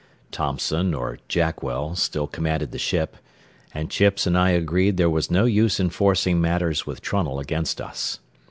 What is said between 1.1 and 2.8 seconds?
Tackwell, still commanded the